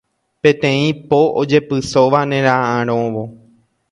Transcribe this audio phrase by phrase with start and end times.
[0.45, 3.23] Peteĩ po ojepysóva nera'ãrõvo